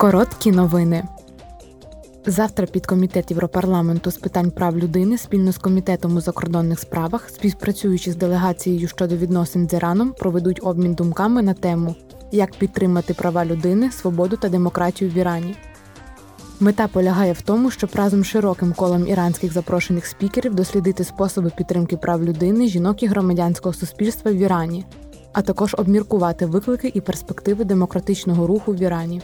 [0.00, 1.04] Короткі новини.
[2.26, 8.16] Завтра підкомітет Європарламенту з питань прав людини спільно з комітетом у закордонних справах, співпрацюючи з
[8.16, 11.94] делегацією щодо відносин з Іраном, проведуть обмін думками на тему
[12.32, 15.56] як підтримати права людини, свободу та демократію в Ірані.
[16.60, 21.96] Мета полягає в тому, щоб разом з широким колом іранських запрошених спікерів дослідити способи підтримки
[21.96, 24.86] прав людини, жінок і громадянського суспільства в Ірані,
[25.32, 29.22] а також обміркувати виклики і перспективи демократичного руху в Ірані.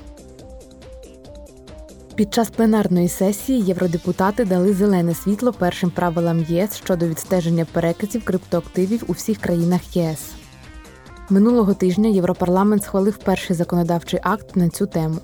[2.16, 9.04] Під час пленарної сесії євродепутати дали зелене світло першим правилам ЄС щодо відстеження переказів криптоактивів
[9.06, 10.30] у всіх країнах ЄС.
[11.30, 15.16] Минулого тижня Європарламент схвалив перший законодавчий акт на цю тему.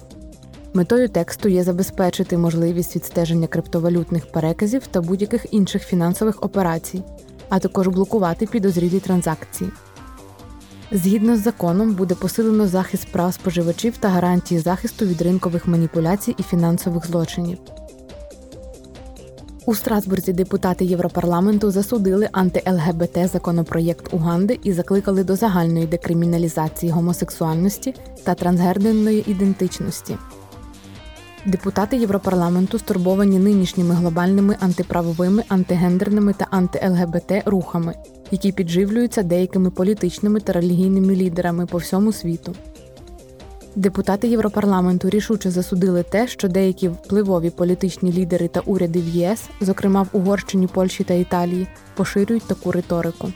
[0.75, 7.03] Метою тексту є забезпечити можливість відстеження криптовалютних переказів та будь-яких інших фінансових операцій,
[7.49, 9.71] а також блокувати підозрілі транзакції.
[10.95, 16.43] Згідно з законом, буде посилено захист прав споживачів та гарантії захисту від ринкових маніпуляцій і
[16.43, 17.59] фінансових злочинів.
[19.67, 27.95] У Страсбурзі депутати Європарламенту засудили анти-ЛГБТ законопроєкт Уганди і закликали до загальної декриміналізації гомосексуальності
[28.25, 30.17] та трансгендерної ідентичності.
[31.47, 37.95] Депутати Європарламенту стурбовані нинішніми глобальними антиправовими, антигендерними та анти-ЛГБТ рухами,
[38.31, 42.55] які підживлюються деякими політичними та релігійними лідерами по всьому світу.
[43.77, 50.03] Депутати Європарламенту рішуче засудили те, що деякі впливові політичні лідери та уряди в ЄС, зокрема
[50.03, 53.33] в Угорщині, Польщі та Італії, поширюють таку риторику.